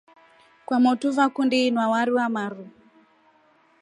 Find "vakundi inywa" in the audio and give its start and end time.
1.17-1.85